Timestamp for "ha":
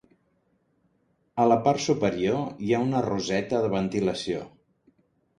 2.73-2.79